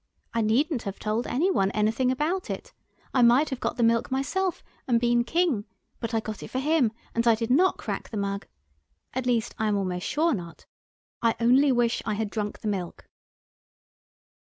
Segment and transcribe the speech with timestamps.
[0.33, 2.73] I needn't have told any one anything about it.
[3.13, 5.65] I might have got the milk myself and been King,
[5.99, 8.47] but I got it for him, and I did not crack the mug.
[9.13, 10.65] At least, I am almost sure not.
[11.21, 13.05] I only wish I had drunk the milk."